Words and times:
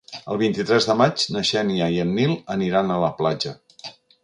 El 0.35 0.37
vint-i-tres 0.43 0.87
de 0.91 0.95
maig 1.01 1.25
na 1.35 1.43
Xènia 1.51 1.91
i 1.97 2.01
en 2.05 2.15
Nil 2.21 2.35
aniran 2.57 2.91
a 2.91 2.99
la 3.07 3.13
platja. 3.21 3.57